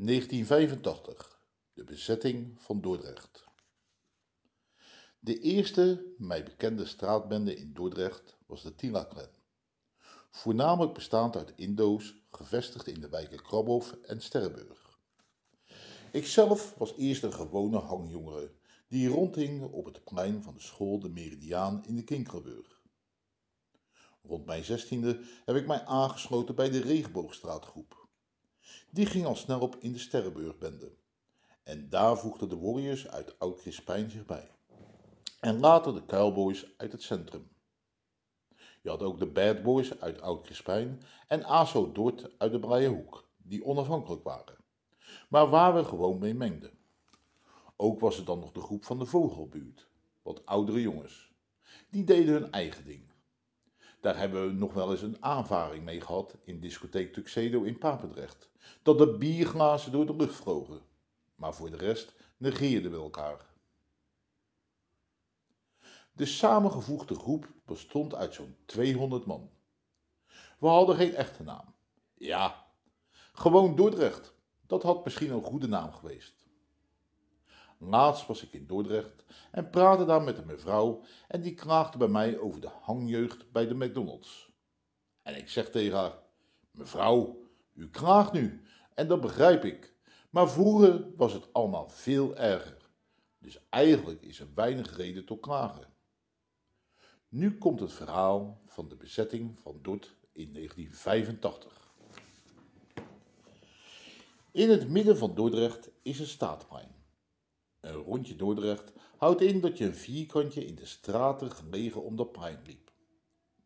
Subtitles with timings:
[0.00, 1.40] 1985.
[1.72, 3.44] De bezetting van Dordrecht.
[5.18, 9.28] De eerste mij bekende straatbende in Dordrecht was de Tila Clan.
[10.30, 14.98] Voornamelijk bestaand uit Indo's, gevestigd in de wijken Krabhof en Sterrenburg.
[16.12, 18.52] Ikzelf was eerst een gewone hangjongere
[18.88, 22.82] die rondhing op het plein van de school de Meridiaan in de Kinkelburg.
[24.22, 28.07] Rond mijn zestiende heb ik mij aangesloten bij de Regenboogstraatgroep.
[28.90, 30.92] Die ging al snel op in de Sterrenburgbende.
[31.62, 34.50] En daar voegden de Warriors uit Oud-Crispijn zich bij.
[35.40, 37.48] En later de Kuilboys uit het centrum.
[38.82, 43.64] Je had ook de Bad Boys uit Oud-Crispijn en ASO Dort uit de Braaienhoek, die
[43.64, 44.56] onafhankelijk waren.
[45.28, 46.78] Maar waar we gewoon mee mengden.
[47.76, 49.88] Ook was er dan nog de groep van de Vogelbuurt,
[50.22, 51.32] wat oudere jongens.
[51.90, 53.12] Die deden hun eigen ding.
[54.00, 58.48] Daar hebben we nog wel eens een aanvaring mee gehad in discotheek Tuxedo in Papendrecht.
[58.82, 60.80] Dat de bierglazen door de lucht vlogen.
[61.34, 63.46] Maar voor de rest negeerden we elkaar.
[66.12, 69.50] De samengevoegde groep bestond uit zo'n 200 man.
[70.58, 71.74] We hadden geen echte naam.
[72.14, 72.66] Ja,
[73.32, 74.34] gewoon Dordrecht.
[74.66, 76.37] Dat had misschien een goede naam geweest.
[77.78, 82.08] Laatst was ik in Dordrecht en praatte daar met een mevrouw en die klaagde bij
[82.08, 84.50] mij over de hangjeugd bij de McDonald's.
[85.22, 86.18] En ik zeg tegen haar,
[86.70, 88.62] mevrouw, u klaagt nu
[88.94, 89.94] en dat begrijp ik,
[90.30, 92.90] maar vroeger was het allemaal veel erger.
[93.38, 95.86] Dus eigenlijk is er weinig reden tot klagen.
[97.28, 101.92] Nu komt het verhaal van de bezetting van Dort in 1985.
[104.50, 106.97] In het midden van Dordrecht is een staatplein.
[107.80, 112.32] Een rondje Dordrecht houdt in dat je een vierkantje in de straten gelegen om dat
[112.32, 112.92] plein liep.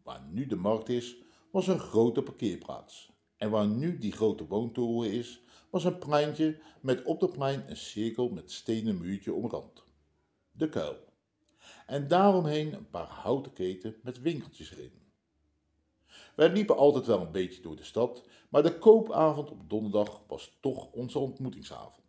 [0.03, 1.17] Waar nu de markt is,
[1.51, 3.13] was een grote parkeerplaats.
[3.37, 7.77] En waar nu die grote woontoren is, was een pleintje met op het plein een
[7.77, 9.85] cirkel met stenen muurtje omrand.
[10.53, 10.97] De kuil.
[11.87, 14.93] En daaromheen een paar houten keten met winkeltjes erin.
[16.37, 20.59] Wij liepen altijd wel een beetje door de stad, maar de koopavond op donderdag was
[20.61, 22.02] toch onze ontmoetingsavond.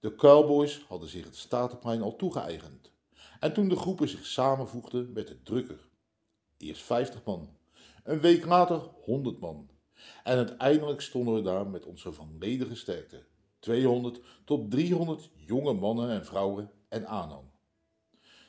[0.00, 2.92] De Cowboys hadden zich het Statenplein al toegeëigend.
[3.40, 5.88] En toen de groepen zich samenvoegden, werd het drukker.
[6.56, 7.56] Eerst 50 man,
[8.04, 9.68] een week later 100 man.
[10.24, 13.24] En uiteindelijk stonden we daar met onze volledige sterkte.
[13.58, 17.50] 200 tot 300 jonge mannen en vrouwen en aanhang.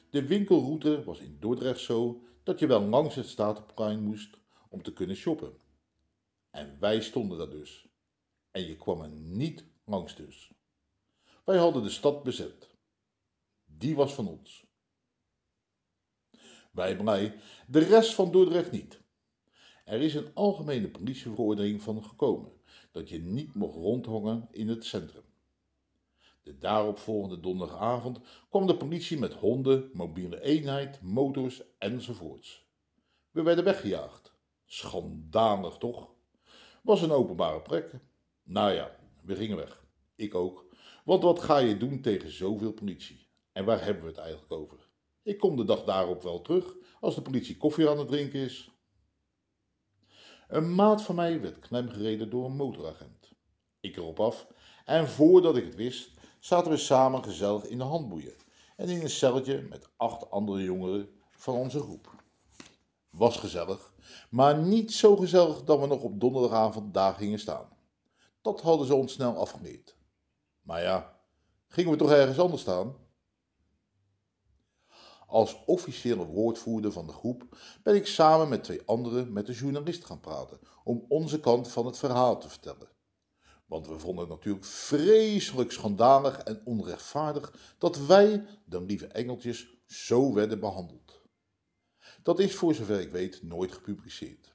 [0.10, 4.38] De winkelroute was in Dordrecht zo dat je wel langs het Statenplein moest
[4.70, 5.54] om te kunnen shoppen.
[6.50, 7.88] En wij stonden daar dus.
[8.52, 10.52] En je kwam er niet langs dus.
[11.52, 12.70] Wij hadden de stad bezet.
[13.66, 14.66] Die was van ons.
[16.72, 19.02] Wij blij, de rest van Dordrecht niet.
[19.86, 22.52] Er is een algemene politieverordening van gekomen
[22.92, 25.24] dat je niet mocht rondhangen in het centrum.
[26.42, 28.20] De daaropvolgende donderdagavond
[28.50, 32.66] kwam de politie met honden, mobiele eenheid, motors enzovoorts.
[33.32, 34.34] We werden weggejaagd.
[34.66, 36.10] Schandalig toch?
[36.84, 38.00] Was een openbare plek.
[38.44, 39.81] Nou ja, we gingen weg.
[40.22, 40.66] Ik ook.
[41.06, 43.28] Want wat ga je doen tegen zoveel politie?
[43.52, 44.88] En waar hebben we het eigenlijk over?
[45.24, 48.72] Ik kom de dag daarop wel terug, als de politie koffie aan het drinken is.
[50.48, 53.32] Een maat van mij werd klemgereden door een motoragent.
[53.80, 54.48] Ik erop af
[54.86, 58.36] en voordat ik het wist, zaten we samen gezellig in de handboeien
[58.76, 62.24] en in een celletje met acht andere jongeren van onze groep.
[63.10, 63.94] Was gezellig,
[64.30, 67.70] maar niet zo gezellig dat we nog op donderdagavond daar gingen staan.
[68.42, 70.00] Dat hadden ze ons snel afgeleerd.
[70.62, 71.20] Maar ja,
[71.68, 72.96] gingen we toch ergens anders staan?
[75.28, 80.06] Als officiële woordvoerder van de groep ben ik samen met twee anderen met de journalist
[80.06, 82.90] gaan praten om onze kant van het verhaal te vertellen.
[83.66, 90.34] Want we vonden het natuurlijk vreselijk schandalig en onrechtvaardig dat wij, de lieve engeltjes, zo
[90.34, 91.22] werden behandeld.
[92.24, 94.54] Dat is voor zover ik weet nooit gepubliceerd.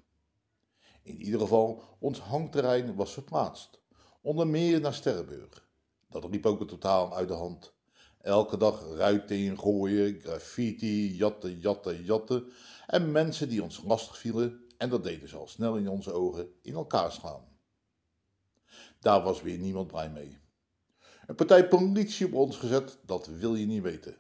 [1.03, 3.81] In ieder geval, ons hangterrein was verplaatst,
[4.21, 5.66] onder meer naar Sterrenburg.
[6.09, 7.75] Dat liep ook totaal uit de hand.
[8.21, 12.53] Elke dag ruiten ingooien, graffiti, jatten, jatten, jatten.
[12.87, 16.49] En mensen die ons lastig vielen, en dat deden ze al snel in onze ogen,
[16.63, 17.45] in elkaar slaan.
[19.01, 20.39] Daar was weer niemand blij mee.
[21.27, 24.17] Een partij politie op ons gezet, dat wil je niet weten.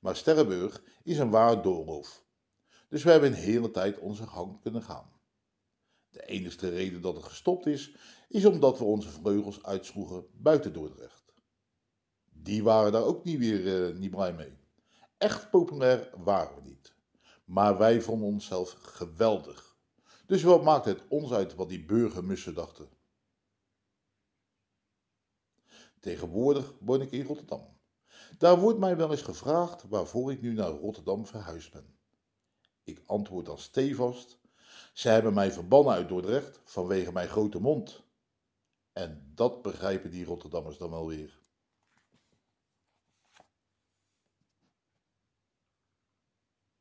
[0.00, 2.24] Maar Sterrenburg is een waar doolhof.
[2.88, 5.15] Dus we hebben een hele tijd onze gang kunnen gaan.
[6.16, 7.94] De enige reden dat het gestopt is,
[8.28, 11.34] is omdat we onze vleugels uitsloegen buiten Dordrecht.
[12.30, 14.58] Die waren daar ook niet weer uh, niet blij mee.
[15.18, 16.94] Echt populair waren we niet.
[17.44, 19.76] Maar wij vonden onszelf geweldig.
[20.26, 22.88] Dus wat maakt het ons uit wat die burgermussen dachten?
[26.00, 27.78] Tegenwoordig woon ik in Rotterdam.
[28.38, 31.98] Daar wordt mij wel eens gevraagd waarvoor ik nu naar Rotterdam verhuisd ben.
[32.84, 34.38] Ik antwoord dan stevast,
[34.96, 38.02] ze hebben mij verbannen uit Dordrecht vanwege mijn grote mond.
[38.92, 41.38] En dat begrijpen die Rotterdammers dan wel weer.